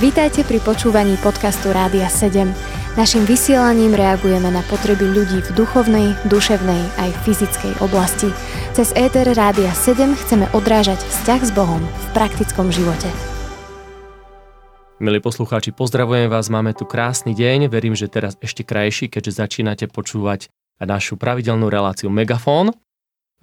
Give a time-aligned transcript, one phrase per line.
[0.00, 2.50] Vítajte pri počúvaní podcastu Rádia 7.
[2.92, 8.28] Naším vysielaním reagujeme na potreby ľudí v duchovnej, duševnej aj fyzickej oblasti.
[8.76, 13.08] Cez ETR Rádia 7 chceme odrážať vzťah s Bohom v praktickom živote.
[15.00, 19.84] Milí poslucháči, pozdravujem vás, máme tu krásny deň, verím, že teraz ešte krajší, keďže začínate
[19.88, 20.52] počúvať
[20.84, 22.76] našu pravidelnú reláciu Megafón.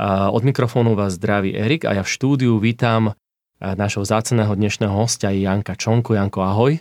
[0.06, 3.18] Od mikrofónu vás zdraví Erik a ja v štúdiu vítam
[3.60, 6.16] našho záceného dnešného hostia je Janka Čonku.
[6.16, 6.80] Janko, ahoj.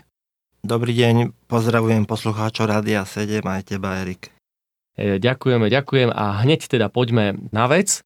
[0.63, 4.31] Dobrý deň, pozdravujem poslucháčov Rádia 7 aj teba, Erik.
[4.95, 8.03] E, ďakujeme, ďakujem a hneď teda poďme na vec.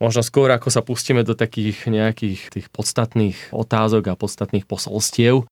[0.00, 5.44] Možno skôr, ako sa pustíme do takých nejakých tých podstatných otázok a podstatných posolstiev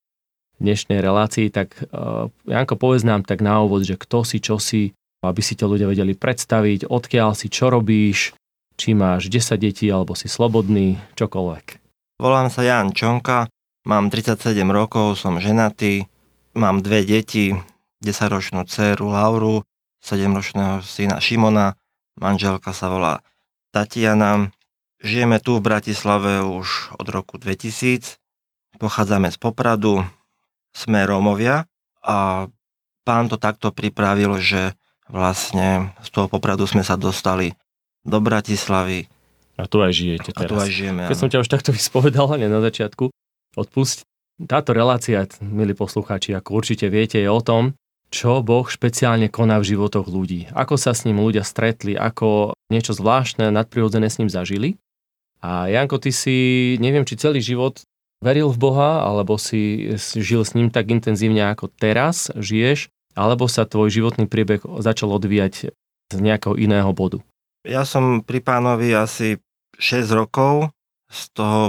[0.61, 4.95] dnešnej relácii, tak uh, Janko, povedz nám tak na úvod, že kto si, čo si,
[5.25, 8.37] aby si ťa ľudia vedeli predstaviť, odkiaľ si, čo robíš,
[8.79, 11.82] či máš 10 detí, alebo si slobodný, čokoľvek.
[12.23, 13.51] Volám sa Jan Čonka,
[13.83, 16.07] mám 37 rokov, som ženatý,
[16.55, 17.51] mám dve deti,
[17.99, 19.67] 10-ročnú dceru Lauru,
[19.99, 21.75] 7-ročného syna Šimona,
[22.15, 23.27] manželka sa volá
[23.75, 24.55] Tatiana.
[25.03, 28.23] Žijeme tu v Bratislave už od roku 2000,
[28.79, 30.07] pochádzame z Popradu,
[30.71, 31.67] sme Rómovia
[32.07, 32.47] a
[33.03, 34.79] pán to takto pripravil, že
[35.11, 37.59] vlastne z toho Popradu sme sa dostali
[38.07, 39.11] do Bratislavy,
[39.63, 40.51] a tu aj žijete teraz.
[40.51, 43.15] A tu aj žijeme, Keď som ťa už takto vyspovedal, hlavne na začiatku,
[43.55, 44.03] odpusť.
[44.43, 47.79] Táto relácia, milí poslucháči, ako určite viete, je o tom,
[48.11, 50.51] čo Boh špeciálne koná v životoch ľudí.
[50.51, 54.83] Ako sa s ním ľudia stretli, ako niečo zvláštne, nadprirodzené s ním zažili.
[55.39, 56.37] A Janko, ty si,
[56.83, 57.87] neviem, či celý život
[58.19, 63.69] veril v Boha, alebo si žil s ním tak intenzívne, ako teraz žiješ, alebo sa
[63.69, 65.75] tvoj životný priebeh začal odvíjať
[66.13, 67.21] z nejakého iného bodu.
[67.63, 69.39] Ja som pri pánovi asi
[69.83, 70.71] 6 rokov,
[71.11, 71.61] z toho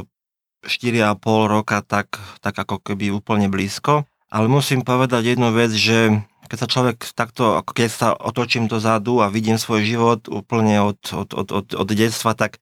[0.64, 1.18] 4,5
[1.50, 4.06] roka tak, tak ako keby úplne blízko.
[4.30, 9.34] Ale musím povedať jednu vec, že keď sa človek takto, keď sa otočím dozadu a
[9.34, 12.62] vidím svoj život úplne od, od, od, od, od detstva, tak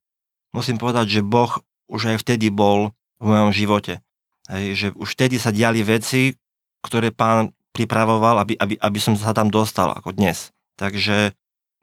[0.56, 1.60] musím povedať, že Boh
[1.92, 4.00] už aj vtedy bol v mojom živote.
[4.48, 6.34] Hej, že už vtedy sa diali veci,
[6.82, 10.50] ktoré pán pripravoval, aby, aby, aby som sa tam dostal ako dnes.
[10.76, 11.32] Takže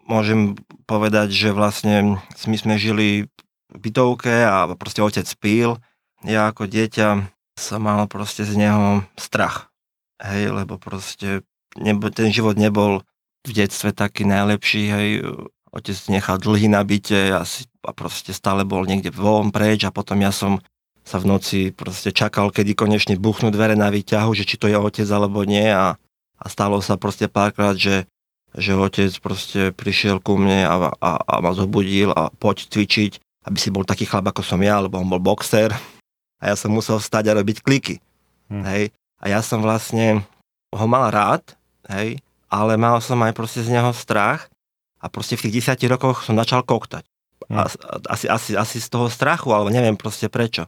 [0.05, 0.59] môžem
[0.89, 3.29] povedať, že vlastne my sme žili
[3.73, 5.77] bytovke a proste otec pil.
[6.25, 9.71] Ja ako dieťa som mal proste z neho strach.
[10.19, 11.43] Hej, lebo proste
[11.79, 13.03] nebo, ten život nebol
[13.47, 15.09] v detstve taký najlepší, hej,
[15.71, 19.93] otec nechal dlhy na byte a, si, a proste stále bol niekde von preč a
[19.95, 20.59] potom ja som
[21.07, 24.75] sa v noci proste čakal, kedy konečne buchnú dvere na výťahu, že či to je
[24.75, 25.95] otec alebo nie a,
[26.35, 28.09] a stalo sa proste párkrát, že
[28.57, 33.57] že otec proste prišiel ku mne a, a, a ma zobudil a poď cvičiť, aby
[33.59, 35.71] si bol taký chlap ako som ja, lebo on bol boxer
[36.39, 37.95] a ja som musel vstať a robiť kliky.
[38.51, 38.63] Hm.
[38.67, 38.83] Hej.
[39.19, 40.23] A ja som vlastne
[40.71, 41.43] ho mal rád,
[41.91, 44.47] hej, ale mal som aj proste z neho strach
[44.99, 47.03] a proste v tých desiatich rokoch som začal koktať.
[47.47, 47.55] Hm.
[47.55, 47.61] A,
[48.11, 50.67] asi, asi, asi z toho strachu, alebo neviem proste prečo.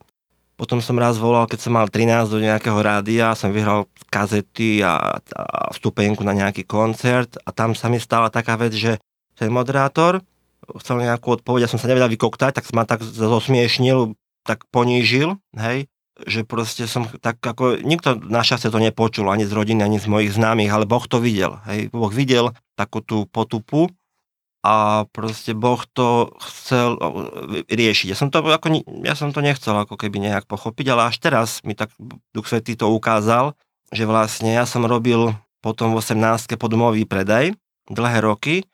[0.62, 5.18] Potom som raz volal, keď som mal 13 do nejakého rádia, som vyhral kazety a,
[5.18, 5.44] a
[5.74, 9.02] vstupenku na nejaký koncert a tam sa mi stala taká vec, že
[9.34, 10.22] ten moderátor
[10.80, 14.16] chcel nejakú odpoveď, ja som sa nevedel vykoktať, tak ma tak zosmiešnil,
[14.46, 15.92] tak ponížil, hej,
[16.26, 20.08] že proste som tak ako, nikto na šťastie to nepočul, ani z rodiny, ani z
[20.08, 23.90] mojich známych, ale Boh to videl, hej, Boh videl takú tú potupu
[24.62, 26.94] a proste Boh to chcel
[27.66, 28.14] riešiť.
[28.14, 31.66] Ja som to, ako, ja som to nechcel ako keby nejak pochopiť, ale až teraz
[31.66, 31.90] mi tak
[32.30, 33.58] Duch Svetý to ukázal,
[33.90, 35.34] že vlastne ja som robil
[35.66, 36.58] potom v 18.
[36.62, 37.58] podomový predaj
[37.90, 38.66] dlhé roky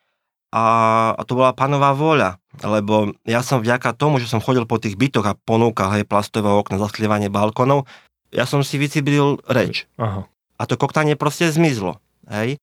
[0.48, 0.64] a,
[1.12, 4.96] a to bola panová vôľa, lebo ja som vďaka tomu, že som chodil po tých
[4.96, 7.84] bytoch a ponúkal hej, plastové okna, zasklievanie balkonov,
[8.32, 9.88] ja som si vycibril reč.
[9.96, 10.28] Aha.
[10.58, 12.02] A to koktanie proste zmizlo.
[12.28, 12.60] Hej?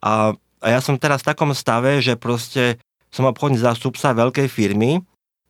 [0.00, 0.34] A
[0.66, 2.80] a ja som teraz v takom stave, že proste
[3.12, 5.04] som obchodný zástupca veľkej firmy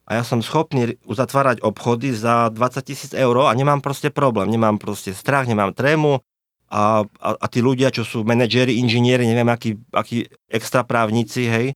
[0.06, 4.50] a ja som schopný uzatvárať obchody za 20 tisíc eur a nemám proste problém.
[4.50, 6.22] Nemám proste strach, nemám trému
[6.66, 11.66] a, a, a tí ľudia, čo sú manažéri, inžinieri, neviem, akí, akí extra právnici, hej,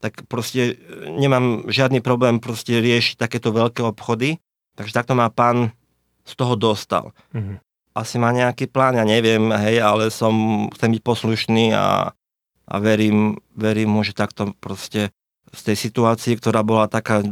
[0.00, 4.40] tak proste e, nemám žiadny problém proste riešiť takéto veľké obchody.
[4.78, 5.74] Takže takto ma pán
[6.22, 7.10] z toho dostal.
[7.34, 7.56] Mm-hmm.
[7.98, 12.14] Asi má nejaký plán, ja neviem, hej, ale som, chcem byť poslušný a,
[12.68, 15.10] a verím, verím mu, že takto proste
[15.50, 17.24] z tej situácii, ktorá bola taká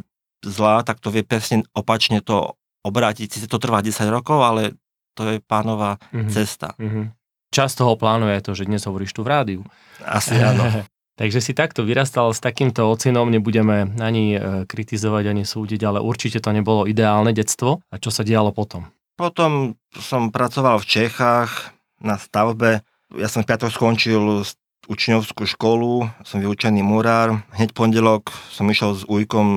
[0.43, 3.31] zlá, tak to vie presne opačne to obrátiť.
[3.31, 4.75] Sice to trvá 10 rokov, ale
[5.17, 6.29] to je pánová mm-hmm.
[6.29, 6.77] cesta.
[6.77, 7.17] Mm-hmm.
[7.49, 9.61] Čas toho plánu je to, že dnes hovoríš tu v rádiu.
[10.05, 10.85] Asi áno.
[11.21, 16.45] Takže si takto vyrastal s takýmto ocinom, nebudeme ani e, kritizovať, ani súdiť, ale určite
[16.45, 17.81] to nebolo ideálne detstvo.
[17.89, 18.85] A čo sa dialo potom?
[19.17, 21.73] potom som pracoval v Čechách
[22.05, 22.85] na stavbe.
[23.17, 24.45] Ja som v piatok skončil
[24.87, 27.43] učňovskú školu, som vyučený murár.
[27.57, 29.49] Hneď pondelok som išiel s Ujkom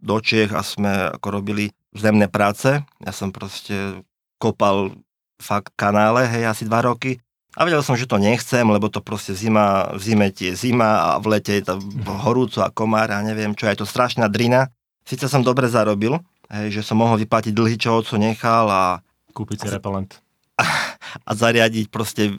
[0.00, 2.82] do Čech a sme ako robili zemné práce.
[2.82, 4.02] Ja som proste
[4.44, 4.92] kopal
[5.40, 7.16] fakt kanále, hej, asi dva roky.
[7.54, 11.22] A vedel som, že to nechcem, lebo to proste zima, v zime tie zima a
[11.22, 11.78] v lete je to
[12.26, 14.74] horúco a komár a neviem čo, je to strašná drina.
[15.06, 16.18] Sice som dobre zarobil,
[16.50, 18.82] hej, že som mohol vyplatiť dlhy, čo oco nechal a...
[19.30, 20.18] Kúpiť si repelent.
[20.58, 20.66] A,
[21.28, 22.34] a zariadiť proste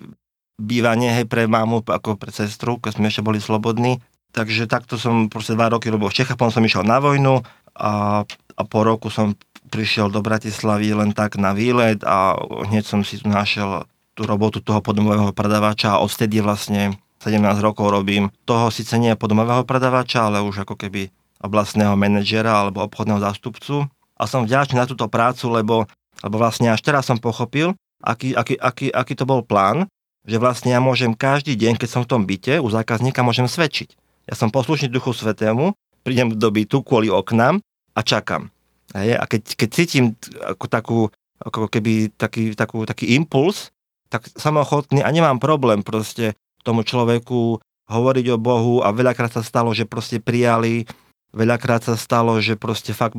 [0.59, 4.03] bývanie hej, pre mámu ako pre sestru, keď sme ešte boli slobodní.
[4.35, 7.39] Takže takto som proste dva roky robil v Čechách, potom som išiel na vojnu
[7.71, 9.31] a, a po roku som
[9.69, 13.85] prišiel do Bratislavy len tak na výlet a hneď som si tu našiel
[14.15, 18.31] tú robotu toho podomového predavača a odvtedy vlastne 17 rokov robím.
[18.47, 21.11] Toho síce nie podomového predavača, ale už ako keby
[21.43, 23.89] oblastného manažera alebo obchodného zástupcu.
[24.15, 25.75] A som vďačný na túto prácu, lebo,
[26.23, 29.91] lebo vlastne až teraz som pochopil, aký, aký, aký, aký to bol plán,
[30.23, 33.93] že vlastne ja môžem každý deň, keď som v tom byte, u zákazníka môžem svedčiť.
[34.25, 37.61] Ja som poslušný Duchu Svetému, prídem do bytu kvôli oknám
[37.93, 38.54] a čakám.
[38.95, 39.19] Hej?
[39.19, 40.05] A keď, keď cítim
[40.39, 40.99] ako takú,
[41.43, 43.75] ako keby taký, takú, taký impuls,
[44.07, 49.43] tak som ochotný a nemám problém proste tomu človeku hovoriť o Bohu a veľakrát sa
[49.45, 50.89] stalo, že proste prijali,
[51.35, 53.13] veľakrát sa stalo, že proste fakt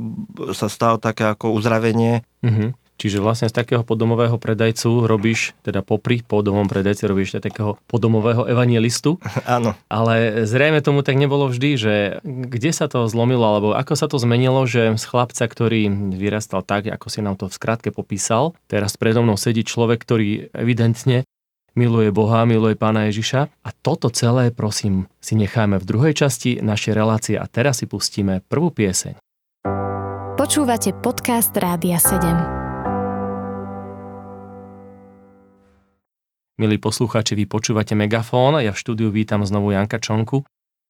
[0.56, 2.26] sa stalo také ako uzdravenie.
[2.42, 2.68] Mm-hmm.
[2.96, 9.20] Čiže vlastne z takého podomového predajcu robíš, teda popri podomovom predajci robíš takého podomového evangelistu.
[9.44, 9.76] Áno.
[9.92, 11.94] Ale zrejme tomu tak nebolo vždy, že
[12.24, 16.88] kde sa to zlomilo, alebo ako sa to zmenilo, že z chlapca, ktorý vyrastal tak,
[16.88, 21.28] ako si nám to v skratke popísal, teraz predo mnou sedí človek, ktorý evidentne
[21.76, 23.52] miluje Boha, miluje Pána Ježiša.
[23.52, 28.40] A toto celé, prosím, si necháme v druhej časti našej relácie a teraz si pustíme
[28.48, 29.20] prvú pieseň.
[30.40, 32.55] Počúvate podcast Rádia 7.
[36.56, 40.40] Milí poslucháči, vy počúvate Megafón ja v štúdiu vítam znovu Janka Čonku.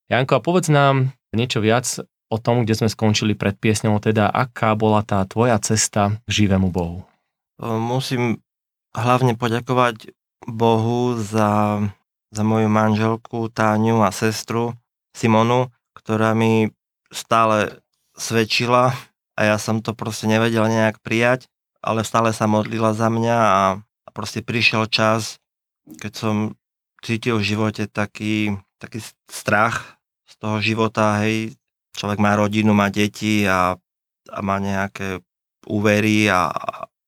[0.07, 4.79] Janko, a povedz nám niečo viac o tom, kde sme skončili pred piesňou, teda aká
[4.79, 7.03] bola tá tvoja cesta k živému Bohu.
[7.59, 8.39] Musím
[8.95, 10.15] hlavne poďakovať
[10.47, 11.83] Bohu za,
[12.31, 14.79] za moju manželku Táňu a sestru
[15.19, 16.71] Simonu, ktorá mi
[17.11, 17.83] stále
[18.15, 18.95] svedčila
[19.35, 21.51] a ja som to proste nevedel nejak prijať,
[21.83, 23.61] ale stále sa modlila za mňa a
[24.15, 25.43] proste prišiel čas,
[25.87, 26.37] keď som
[27.01, 28.99] cítil v živote taký, taký
[29.31, 31.55] strach z toho života, hej,
[31.95, 33.79] človek má rodinu, má deti a,
[34.29, 35.23] a má nejaké
[35.67, 36.51] úvery a,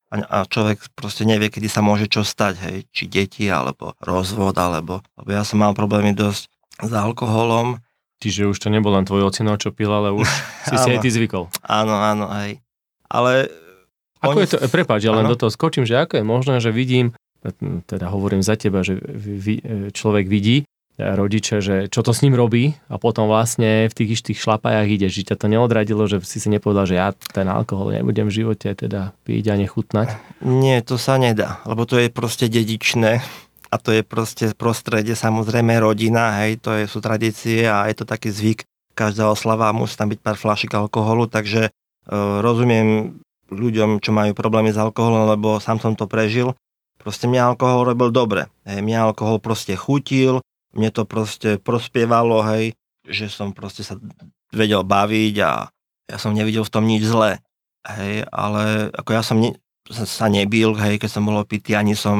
[0.09, 5.03] a človek proste nevie, kedy sa môže čo stať, hej, či deti, alebo rozvod, alebo,
[5.19, 6.47] lebo ja som mal problémy dosť
[6.79, 7.83] s alkoholom.
[8.19, 10.27] Čiže už to nebol len tvoj ocino, čo pil, ale už
[10.67, 11.47] si si aj ty zvykol.
[11.63, 12.59] Áno, áno, hej.
[13.07, 13.47] Ale...
[14.19, 14.43] Ako oni...
[14.43, 17.15] je to, prepáč, ja len do toho skočím, že ako je možné, že vidím
[17.87, 18.99] teda hovorím za teba, že
[19.95, 20.67] človek vidí
[20.99, 25.07] rodiče, že čo to s ním robí a potom vlastne v tých istých šlapajách ide,
[25.07, 28.75] že ťa to neodradilo, že si si nepovedal, že ja ten alkohol nebudem v živote
[28.75, 30.07] teda piť a nechutnať?
[30.43, 33.23] Nie, to sa nedá, lebo to je proste dedičné
[33.69, 38.05] a to je proste prostredie, samozrejme rodina, hej, to je, sú tradície a je to
[38.05, 41.71] taký zvyk, každá oslava musí tam byť pár fľašik alkoholu, takže e,
[42.43, 43.21] rozumiem
[43.53, 46.57] ľuďom, čo majú problémy s alkoholom, lebo sám som to prežil
[46.99, 48.51] Proste mňa alkohol robil dobre.
[48.67, 50.43] Hej, mňa alkohol proste chutil,
[50.75, 52.75] mne to proste prospievalo, hej,
[53.07, 53.95] že som proste sa
[54.51, 55.71] vedel baviť a
[56.09, 57.39] ja som nevidel v tom nič zlé.
[57.87, 59.55] Hej, ale ako ja som ne,
[59.89, 62.19] sa nebil, hej, keď som bol opitý, ani som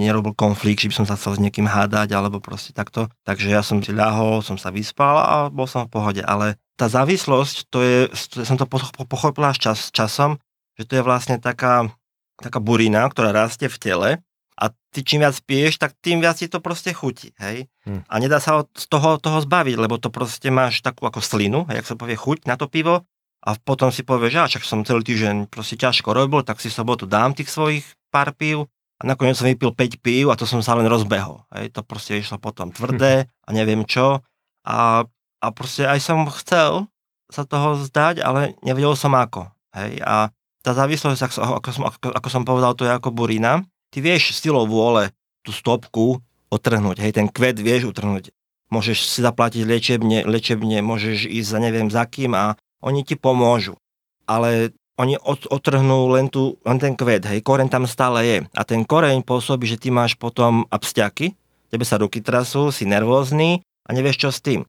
[0.00, 3.12] nerobil konflikt, že by som sa chcel s niekým hádať, alebo proste takto.
[3.28, 6.22] Takže ja som si ľahol, som sa vyspal a bol som v pohode.
[6.24, 7.98] Ale tá závislosť, to je,
[8.46, 8.64] som to
[9.04, 10.40] pochopil až čas, časom,
[10.80, 11.92] že to je vlastne taká,
[12.42, 14.10] taká burina, ktorá rastie v tele
[14.58, 17.70] a ty čím viac piješ, tak tým viac ti to proste chutí, hej.
[17.88, 18.04] Hmm.
[18.10, 21.80] A nedá sa od toho, toho zbaviť, lebo to proste máš takú ako slinu, hej,
[21.82, 23.06] jak sa povie chuť na to pivo
[23.42, 27.08] a potom si povieš, že však som celý týždeň proste ťažko robil, tak si sobotu
[27.08, 28.68] dám tých svojich pár pív
[29.00, 31.42] a nakoniec som vypil 5 pív a to som sa len rozbehol.
[31.50, 34.22] Hej, to proste išlo potom tvrdé a neviem čo
[34.62, 35.02] a,
[35.42, 36.86] a proste aj som chcel
[37.32, 39.48] sa toho zdať, ale nevedel som ako.
[39.72, 40.28] Hej, a
[40.62, 43.66] tá závislosť, ako, som, ako, ako som povedal, to je ako burina.
[43.92, 45.10] Ty vieš silou vôle
[45.42, 48.30] tú stopku otrhnúť, hej, ten kvet vieš utrhnúť.
[48.72, 53.76] Môžeš si zaplatiť liečebne, liečebne, môžeš ísť za neviem za kým a oni ti pomôžu.
[54.24, 58.38] Ale oni otrhnú len, tu, len ten kvet, hej, koreň tam stále je.
[58.54, 61.36] A ten koreň pôsobí, že ty máš potom abstiaky,
[61.68, 64.60] tebe sa ruky trasú, si nervózny a nevieš čo s tým.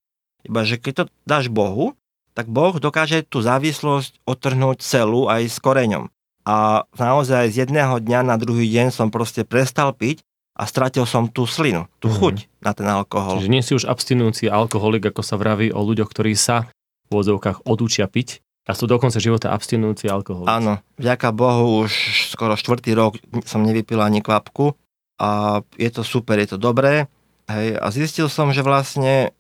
[0.44, 1.96] Iba, že keď to dáš Bohu,
[2.34, 6.10] tak Boh dokáže tú závislosť otrhnúť celú aj s koreňom.
[6.44, 10.20] a naozaj z jedného dňa na druhý deň som proste prestal piť
[10.54, 12.20] a stratil som tú slinu, tú mm-hmm.
[12.20, 13.40] chuť na ten alkohol.
[13.40, 16.70] Čiže nie si už abstinujúci alkoholik, ako sa vraví o ľuďoch, ktorí sa
[17.10, 20.46] v odzovkách odúčia piť a sú dokonca života abstinujúci alkohol.
[20.46, 21.92] Áno, vďaka Bohu už
[22.32, 24.76] skoro štvrtý rok som nevypil ani kvapku
[25.18, 27.08] a je to super, je to dobré.
[27.48, 29.36] Hej, a zistil som, že vlastne,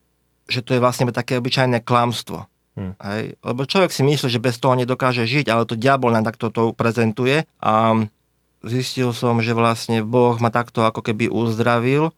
[0.48, 2.48] že to je vlastne také obyčajné klamstvo.
[2.74, 2.98] Hmm.
[2.98, 3.38] Hej?
[3.46, 6.74] Lebo človek si myslí, že bez toho nedokáže žiť, ale to diabol nám takto to
[6.74, 8.06] prezentuje a
[8.66, 12.16] zistil som, že vlastne Boh ma takto ako keby uzdravil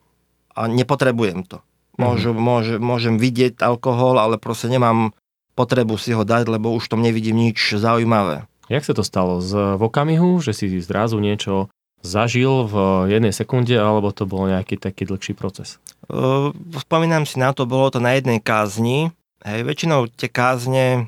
[0.55, 1.59] a nepotrebujem to.
[1.95, 2.39] Môžu, hmm.
[2.39, 5.15] môže, môžem vidieť alkohol, ale proste nemám
[5.55, 8.47] potrebu si ho dať, lebo už tom nevidím nič zaujímavé.
[8.67, 9.39] Jak sa to stalo?
[9.39, 11.71] Z v okamihu, že si zrazu niečo
[12.05, 12.75] zažil v
[13.09, 15.81] jednej sekunde, alebo to bol nejaký taký dlhší proces?
[16.05, 19.09] Uh, spomínam si na to, bolo to na jednej kázni,
[19.45, 21.05] Hej, väčšinou tie kázne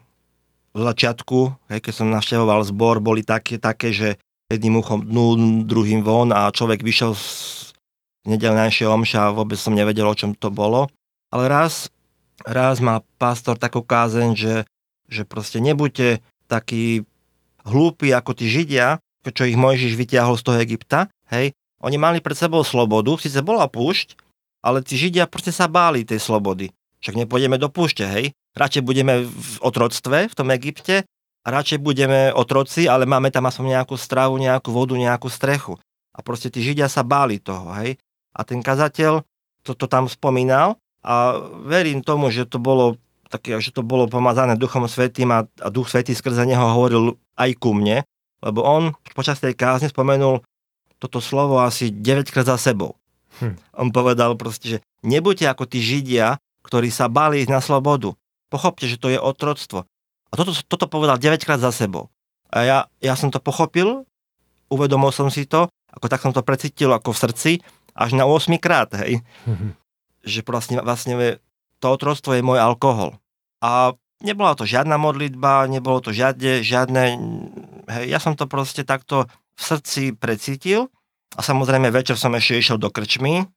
[0.78, 4.22] v začiatku, hej, keď som navštevoval zbor, boli také, také, že
[4.54, 7.26] jedným uchom dnu, druhým von a človek vyšiel z
[8.30, 10.86] nedelnejšieho omša a vôbec som nevedel, o čom to bolo.
[11.34, 11.90] Ale raz,
[12.46, 14.56] raz má pastor takú kázeň, že,
[15.10, 17.10] že proste nebuďte takí
[17.66, 22.38] hlúpi ako tí Židia, čo ich Mojžiš vyťahol z toho Egypta, hej, oni mali pred
[22.38, 24.14] sebou slobodu, síce bola púšť,
[24.62, 26.70] ale tí Židia proste sa báli tej slobody.
[27.02, 28.34] Však nepôjdeme do púšte, hej?
[28.58, 31.06] Radšej budeme v otroctve v tom Egypte
[31.46, 35.78] a radšej budeme otroci, ale máme tam aspoň nejakú stravu, nejakú vodu, nejakú strechu.
[36.18, 38.02] A proste tí Židia sa báli toho, hej?
[38.34, 39.22] A ten kazateľ
[39.62, 41.38] toto to tam spomínal a
[41.68, 42.96] verím tomu, že to bolo
[43.28, 47.52] také, že to bolo pomazané Duchom Svetým a, a Duch Svetý skrze neho hovoril aj
[47.60, 48.08] ku mne,
[48.40, 50.42] lebo on počas tej kázne spomenul
[50.98, 52.98] toto slovo asi 9 krát za sebou.
[53.38, 53.56] Hm.
[53.78, 58.14] On povedal proste, že nebuďte ako tí Židia, ktorí sa báli ísť na slobodu.
[58.52, 59.88] Pochopte, že to je otroctvo.
[60.28, 62.12] A toto, toto povedal 9 krát za sebou.
[62.52, 64.04] A ja, ja som to pochopil,
[64.68, 67.52] uvedomil som si to, ako tak som to precítil ako v srdci,
[67.96, 69.24] až na 8 krát, hej.
[69.48, 69.72] Mm-hmm.
[70.28, 71.14] Že vlastne, vlastne
[71.80, 73.18] to otroctvo je môj alkohol.
[73.64, 77.04] A nebola to žiadna modlitba, nebolo to žiadne, žiadne
[77.90, 79.26] hej, ja som to proste takto
[79.58, 80.94] v srdci precítil
[81.34, 83.50] a samozrejme večer som ešte išiel do krčmy,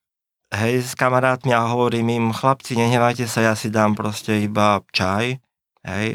[0.51, 5.39] hej, s kamarátmi a hovorím im, chlapci, nehnevajte sa, ja si dám proste iba čaj,
[5.87, 6.07] hej.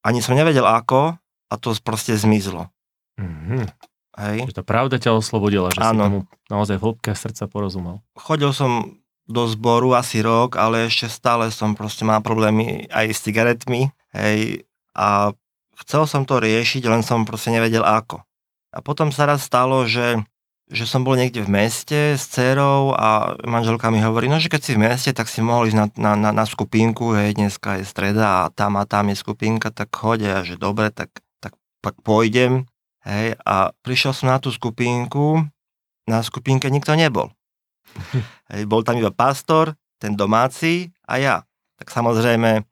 [0.00, 1.16] Ani som nevedel ako
[1.50, 2.72] a to proste zmizlo.
[3.20, 3.64] Mm-hmm.
[4.20, 4.38] Hej.
[4.52, 5.88] Že tá pravda ťa oslobodila, že ano.
[5.88, 6.18] si tomu
[6.48, 8.04] naozaj v hĺbke srdca porozumel.
[8.16, 13.22] Chodil som do zboru asi rok, ale ešte stále som proste mal problémy aj s
[13.22, 15.32] cigaretmi, hej, a
[15.86, 18.20] chcel som to riešiť, len som proste nevedel ako.
[18.74, 20.22] A potom sa raz stalo, že
[20.70, 24.62] že som bol niekde v meste s dcerou a manželka mi hovorí, no že keď
[24.62, 28.46] si v meste, tak si mohol ísť na, na, na, skupinku, hej, dneska je streda
[28.46, 31.10] a tam a tam je skupinka, tak chodia, že dobre, tak,
[31.42, 32.70] tak pak pôjdem,
[33.02, 35.42] hej, a prišiel som na tú skupinku,
[36.06, 37.34] na skupinke nikto nebol.
[38.54, 41.36] hej, bol tam iba pastor, ten domáci a ja.
[41.82, 42.62] Tak samozrejme,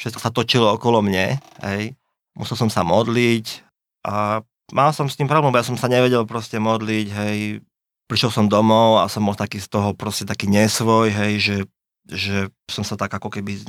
[0.00, 1.36] všetko sa točilo okolo mne,
[1.68, 1.92] hej,
[2.32, 3.68] musel som sa modliť
[4.08, 4.40] a
[4.72, 7.38] mal som s tým problém, ja som sa nevedel proste modliť, hej,
[8.08, 11.56] prišiel som domov a som bol taký z toho proste taký nesvoj, hej, že,
[12.08, 12.36] že
[12.66, 13.60] som sa tak ako keby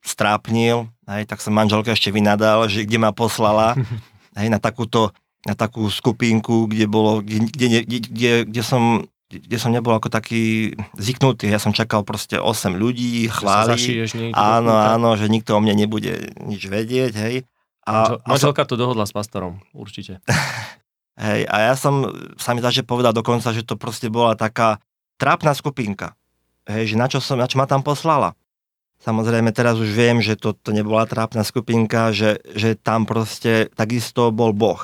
[0.00, 3.74] strápnil, hej, tak som manželka ešte vynadal, že kde ma poslala,
[4.38, 5.10] hej, na takúto,
[5.44, 10.76] na takú skupinku, kde bolo, kde, kde, kde, kde som kde som nebol ako taký
[10.94, 11.50] zvyknutý.
[11.50, 13.74] Ja som čakal proste 8 ľudí, chváli.
[14.30, 17.34] Áno, áno, že nikto o mne nebude nič vedieť, hej.
[17.84, 20.24] A, Manželka to dohodla s pastorom, určite.
[21.24, 22.10] Hej, a ja som
[22.40, 24.82] sa mi že povedal dokonca, že to proste bola taká
[25.14, 26.18] trápna skupinka.
[26.66, 28.34] Hej, že na čo, som, na čo ma tam poslala.
[29.04, 34.32] Samozrejme, teraz už viem, že to, to nebola trápna skupinka, že, že tam proste takisto
[34.32, 34.80] bol Boh.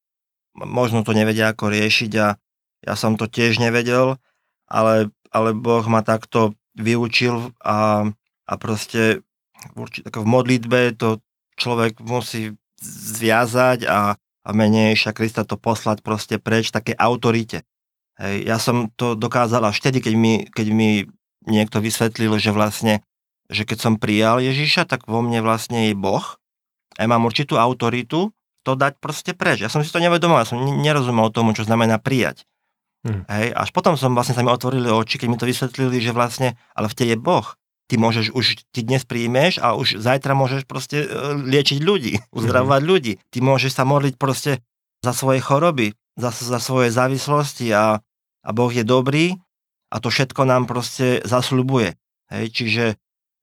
[0.55, 2.35] možno to nevedia ako riešiť a
[2.85, 4.19] ja som to tiež nevedel,
[4.69, 8.10] ale, ale Boh ma takto vyučil a,
[8.45, 9.24] a proste
[9.74, 11.24] určite, v modlitbe to
[11.55, 12.53] človek musí
[12.84, 17.63] zviazať a, a menej Krista to poslať proste preč také autorite.
[18.15, 21.03] Hej, ja som to dokázal až vtedy, keď mi, keď mi
[21.48, 23.03] niekto vysvetlil, že vlastne
[23.45, 26.25] že keď som prijal Ježiša, tak vo mne vlastne je Boh
[26.98, 28.34] a ja mám určitú autoritu
[28.65, 29.62] to dať proste preč.
[29.62, 32.50] Ja som si to nevedomal, ja som nerozumel tomu, čo znamená prijať.
[33.05, 33.21] Hmm.
[33.29, 36.57] Hej, až potom som vlastne sa mi otvorili oči, keď mi to vysvetlili, že vlastne,
[36.74, 37.45] ale v je Boh.
[37.85, 41.07] Ty môžeš už, ty dnes príjmeš a už zajtra môžeš proste e,
[41.45, 42.89] liečiť ľudí, uzdravovať hmm.
[42.89, 43.13] ľudí.
[43.29, 44.65] Ty môžeš sa modliť proste
[45.05, 48.01] za svoje choroby, za, za svoje závislosti a,
[48.41, 49.38] a Boh je dobrý
[49.93, 51.93] a to všetko nám proste zasľubuje.
[52.33, 52.83] Hej, čiže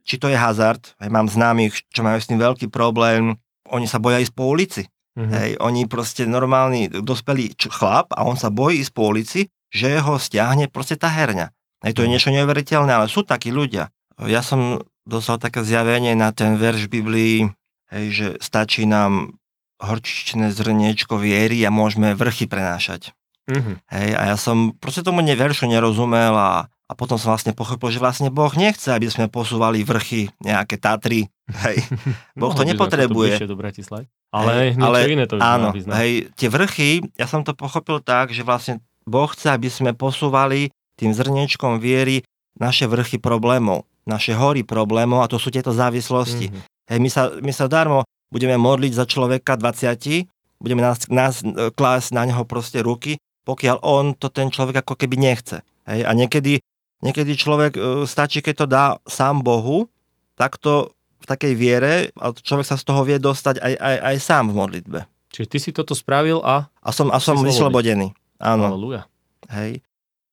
[0.02, 3.38] či to je hazard, hej, mám známych, čo majú s tým veľký problém,
[3.70, 4.90] oni sa boja ísť po ulici.
[5.12, 5.32] Mm-hmm.
[5.36, 10.16] Hej, oni proste normálny dospelý chlap a on sa bojí ísť po ulici, že ho
[10.16, 11.52] stiahne proste tá herňa.
[11.84, 12.14] Hej, to je mhm.
[12.14, 13.90] niečo neuveriteľné, ale sú takí ľudia.
[14.22, 17.50] Ja som dostal také zjavenie na ten verš Biblii,
[17.90, 19.36] hej, že stačí nám
[19.82, 23.10] horčičné zrniečko viery a môžeme vrchy prenášať.
[23.50, 23.76] Mm-hmm.
[23.90, 28.04] Hej, a ja som proste tomu veršu nerozumel a a potom som vlastne pochopil, že
[28.04, 31.32] vlastne Boh nechce, aby sme posúvali vrchy, nejaké Tatry.
[31.48, 31.80] Hej.
[32.40, 33.48] Boh to nepotrebuje.
[33.48, 34.12] do Bratislavy.
[34.28, 38.44] Ale hej, ale iné to áno, hej, tie vrchy, ja som to pochopil tak, že
[38.44, 42.24] vlastne Boh chce, aby sme posúvali tým zrniečkom viery
[42.56, 46.52] naše vrchy problémov, naše hory problémov a to sú tieto závislosti.
[46.52, 46.92] Mm-hmm.
[46.92, 51.72] Hej, my, sa, my sa darmo budeme modliť za človeka 20, budeme nás, nás e,
[51.72, 55.60] klásť na neho proste ruky, pokiaľ on to ten človek ako keby nechce.
[55.84, 56.62] Hej, a niekedy
[57.02, 59.90] Niekedy človek, e, stačí, keď to dá sám Bohu,
[60.38, 64.16] tak to v takej viere, a človek sa z toho vie dostať aj, aj, aj
[64.18, 65.00] sám v modlitbe.
[65.30, 66.66] Čiže ty si toto spravil a...
[66.82, 68.10] A som, a som vyslobodený.
[68.42, 68.74] Áno.
[68.74, 69.06] Aleluja.
[69.50, 69.80] Hej.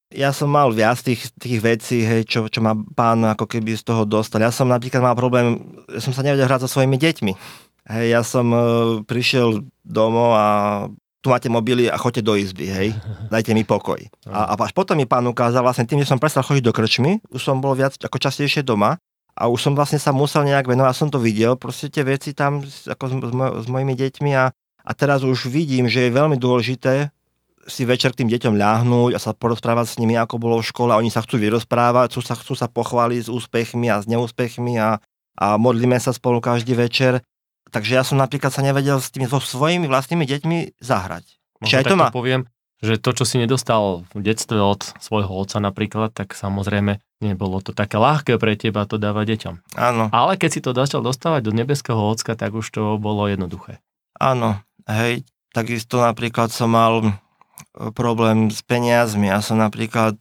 [0.10, 3.86] Ja som mal viac tých, tých vecí, hej, čo, čo ma pán ako keby z
[3.86, 4.42] toho dostal.
[4.42, 7.34] Ja som napríklad mal problém, ja som sa nevedel hrať so svojimi deťmi.
[7.94, 8.62] Hej, ja som uh,
[9.06, 10.48] prišiel domov a
[11.20, 12.90] tu máte mobily a choďte do izby, hej,
[13.28, 14.00] dajte mi pokoj.
[14.28, 17.20] A, a až potom mi pán ukázal, vlastne tým, že som prestal chodiť do krčmy,
[17.28, 18.96] už som bol viac ako častejšie doma
[19.36, 22.64] a už som vlastne sa musel nejak venovať, som to videl, proste tie veci tam
[22.64, 24.52] ako s, moj, s mojimi deťmi a,
[24.84, 27.12] a teraz už vidím, že je veľmi dôležité
[27.70, 30.92] si večer k tým deťom ľahnúť a sa porozprávať s nimi, ako bolo v škole.
[30.92, 34.98] Oni sa chcú vyrozprávať, chcú sa, chcú sa pochváliť s úspechmi a s neúspechmi a,
[35.38, 37.22] a modlíme sa spolu každý večer.
[37.70, 41.26] Takže ja som napríklad sa nevedel s tými so svojimi vlastnými deťmi zahrať.
[41.62, 42.10] Možno aj to ma...
[42.10, 47.60] poviem, že to, čo si nedostal v detstve od svojho otca napríklad, tak samozrejme nebolo
[47.60, 49.56] to také ľahké pre teba to dávať deťom.
[49.76, 50.08] Áno.
[50.16, 53.84] Ale keď si to začal dostávať do nebeského ocka, tak už to bolo jednoduché.
[54.16, 57.12] Áno, hej, takisto napríklad som mal e,
[57.92, 59.28] problém s peniazmi.
[59.28, 60.16] Ja som napríklad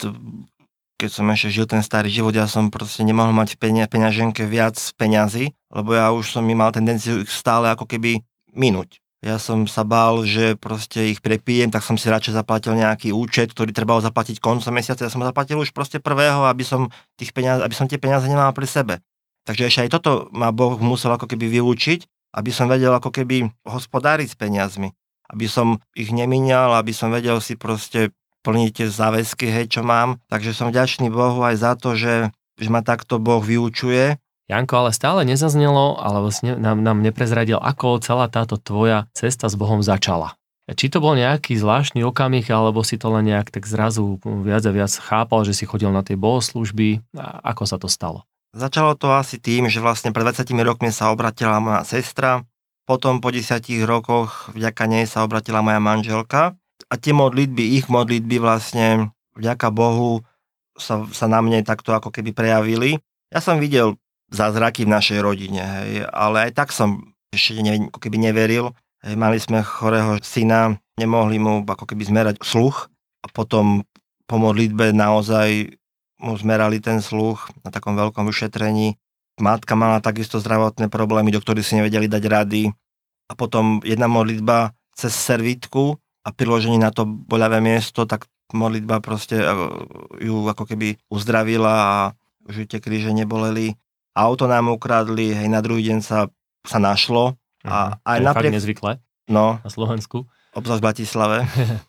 [0.98, 4.74] keď som ešte žil ten starý život, ja som proste nemohol mať v peňaženke viac
[4.98, 8.98] peňazí, lebo ja už som mi mal tendenciu ich stále ako keby minúť.
[9.18, 13.50] Ja som sa bál, že proste ich prepijem, tak som si radšej zaplatil nejaký účet,
[13.50, 15.02] ktorý trebalo zaplatiť koncom mesiaca.
[15.02, 16.86] Ja som zaplatil už proste prvého, aby som,
[17.18, 18.94] tých peniaz, aby som tie peniaze nemal pri sebe.
[19.42, 23.50] Takže ešte aj toto ma Boh musel ako keby vyučiť, aby som vedel ako keby
[23.66, 24.94] hospodáriť s peniazmi.
[25.26, 30.22] Aby som ich neminial, aby som vedel si proste plniť tie záväzky, hej, čo mám.
[30.30, 34.18] Takže som vďačný Bohu aj za to, že, že ma takto Boh vyučuje.
[34.48, 39.84] Janko, ale stále nezaznelo, alebo nám, nám neprezradil, ako celá táto tvoja cesta s Bohom
[39.84, 40.38] začala.
[40.68, 44.72] Či to bol nejaký zvláštny okamih, alebo si to len nejak tak zrazu viac a
[44.72, 47.16] viac chápal, že si chodil na tie bohoslužby?
[47.16, 48.24] A ako sa to stalo?
[48.56, 52.44] Začalo to asi tým, že vlastne pred 20 rokmi sa obratila moja sestra,
[52.88, 58.38] potom po 10 rokoch vďaka nej sa obratila moja manželka a tie modlitby, ich modlitby
[58.38, 60.22] vlastne vďaka Bohu
[60.78, 63.02] sa, sa na mne takto ako keby prejavili.
[63.34, 63.98] Ja som videl
[64.30, 68.72] zázraky v našej rodine, hej, ale aj tak som ešte ne, ako keby neveril.
[69.02, 72.90] Hej, mali sme chorého syna, nemohli mu ako keby zmerať sluch
[73.22, 73.82] a potom
[74.28, 75.74] po modlitbe naozaj
[76.18, 78.98] mu zmerali ten sluch na takom veľkom vyšetrení
[79.40, 82.62] matka mala takisto zdravotné problémy, do ktorých si nevedeli dať rady.
[83.30, 85.96] A potom jedna modlitba cez servítku
[86.28, 89.48] a priloženie na to boľavé miesto, tak modlitba proste e,
[90.28, 91.96] ju ako keby uzdravila a
[92.44, 93.72] už tie kríže neboleli.
[94.12, 96.28] Auto nám ukradli, hej, na druhý deň sa,
[96.64, 97.40] sa našlo.
[97.64, 98.12] A uh-huh.
[98.12, 98.52] aj napriek...
[98.52, 99.00] nezvykle
[99.32, 100.28] no, na Slovensku.
[100.56, 101.36] Obzvlášť v Bratislave.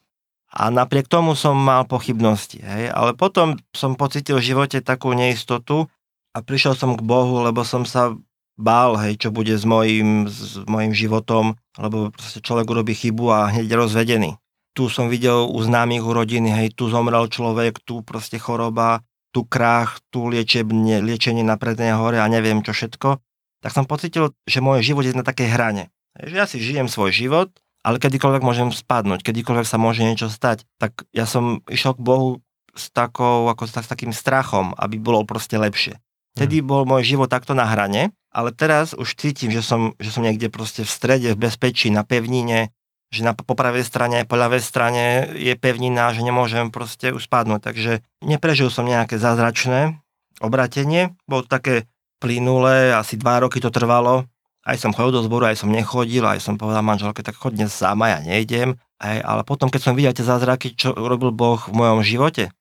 [0.59, 5.87] a napriek tomu som mal pochybnosti, hej, ale potom som pocitil v živote takú neistotu
[6.35, 8.13] a prišiel som k Bohu, lebo som sa
[8.59, 13.39] bál, hej, čo bude s mojim, s mojim životom, lebo proste človek urobí chybu a
[13.55, 14.31] hneď je rozvedený.
[14.75, 19.47] Tu som videl u známych u rodiny, hej, tu zomrel človek, tu proste choroba, tu
[19.47, 23.23] krách, tu liečebne, liečenie na prednej hore a neviem čo všetko.
[23.63, 25.91] Tak som pocitil, že môj život je na takej hrane.
[26.19, 27.49] Že ja si žijem svoj život,
[27.83, 30.67] ale kedykoľvek môžem spadnúť, kedykoľvek sa môže niečo stať.
[30.79, 32.29] Tak ja som išiel k Bohu
[32.75, 35.99] s, takou, ako s takým strachom, aby bolo proste lepšie.
[36.37, 36.67] Vtedy hmm.
[36.67, 40.53] bol môj život takto na hrane, ale teraz už cítim, že som, že som niekde
[40.53, 42.69] proste v strede, v bezpečí, na pevnine,
[43.09, 47.61] že na po pravej strane, po ľavej strane je pevnina, že nemôžem proste už spadnúť.
[47.65, 49.97] Takže neprežil som nejaké zázračné
[50.39, 51.89] obratenie, bolo to také
[52.21, 54.29] plynulé, asi dva roky to trvalo.
[54.61, 57.73] Aj som chodil do zboru, aj som nechodil, aj som povedal manželke, tak chod dnes
[57.73, 58.77] sama, ja nejdem.
[58.99, 62.51] Aj, ale potom, keď som videl tie zázraky, čo robil Boh v mojom živote,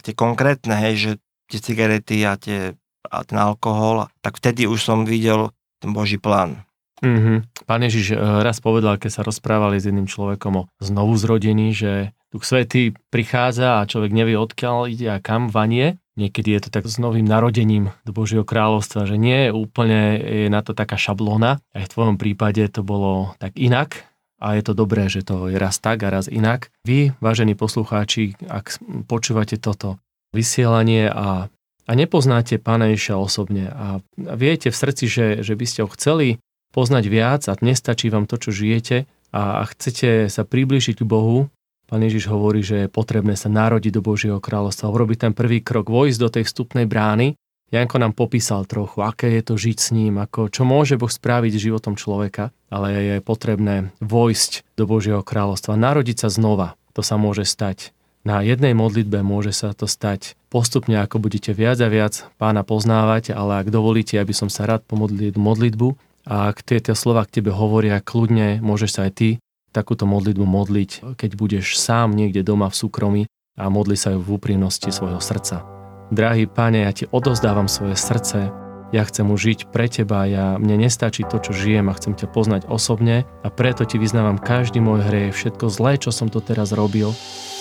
[0.00, 1.10] tie konkrétne, hej, že
[1.50, 6.66] tie cigarety a tie a ten alkohol, tak vtedy už som videl ten Boží plán.
[6.98, 7.64] Mm-hmm.
[7.66, 12.10] Pán Ježiš eh, raz povedal, keď sa rozprávali s jedným človekom o znovu zrodení, že
[12.28, 15.96] Duch Svetý prichádza a človek nevie odkiaľ ide a kam vanie.
[16.18, 20.66] Niekedy je to tak s novým narodením do Božieho kráľovstva, že nie úplne je na
[20.66, 21.62] to taká šablóna.
[21.70, 24.08] Aj v tvojom prípade to bolo tak inak,
[24.38, 26.70] a je to dobré, že to je raz tak a raz inak.
[26.86, 28.78] Vy, vážení poslucháči, ak
[29.10, 29.98] počúvate toto
[30.30, 31.50] vysielanie a
[31.88, 36.36] a nepoznáte Pána Ježiša osobne a viete v srdci, že, že by ste ho chceli
[36.76, 41.48] poznať viac a nestačí vám to, čo žijete a, a chcete sa priblížiť k Bohu,
[41.88, 45.88] Pán Ježiš hovorí, že je potrebné sa narodiť do Božieho kráľovstva, urobiť ten prvý krok,
[45.88, 47.32] vojsť do tej vstupnej brány.
[47.72, 51.52] Janko nám popísal trochu, aké je to žiť s ním, ako, čo môže Boh spraviť
[51.56, 56.76] s životom človeka, ale je potrebné vojsť do Božieho kráľovstva, narodiť sa znova.
[56.92, 57.96] To sa môže stať
[58.26, 60.34] na jednej modlitbe môže sa to stať.
[60.48, 64.84] Postupne, ako budete viac a viac pána poznávať, ale ak dovolíte, aby som sa rád
[64.84, 65.94] pomodlil modlitbu.
[66.28, 69.28] A ak tieto slova k tebe hovoria kľudne, môžeš sa aj ty
[69.72, 73.22] takúto modlitbu modliť, keď budeš sám niekde doma v súkromí
[73.56, 75.64] a modli sa ju v úprimnosti svojho srdca.
[76.08, 78.48] Drahý pane, ja ti odozdávam svoje srdce,
[78.88, 82.32] ja chcem už žiť pre teba, ja, mne nestačí to, čo žijem a chcem ťa
[82.32, 83.28] poznať osobne.
[83.44, 87.12] A preto ti vyznávam každý môj hriech, všetko zlé, čo som to teraz robil.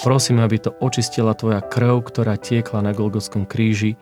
[0.05, 3.97] Prosím, aby to očistila tvoja krv, ktorá tiekla na Golgotskom kríži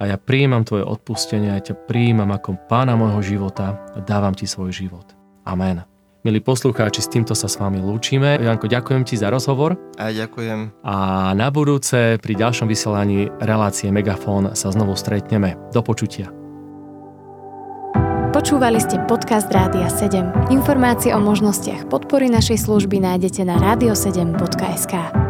[0.00, 4.48] a ja prijímam tvoje odpustenie a ťa prijímam ako pána môjho života a dávam ti
[4.48, 5.04] svoj život.
[5.44, 5.84] Amen.
[6.20, 8.36] Milí poslucháči, s týmto sa s vami lúčime.
[8.36, 9.80] Janko, ďakujem ti za rozhovor.
[9.96, 10.84] A ďakujem.
[10.84, 10.96] A
[11.32, 15.56] na budúce pri ďalšom vysielaní relácie Megafón sa znovu stretneme.
[15.72, 16.28] Do počutia.
[18.36, 20.52] Počúvali ste podcast Rádia 7.
[20.52, 25.29] Informácie o možnostiach podpory našej služby nájdete na radio7.sk.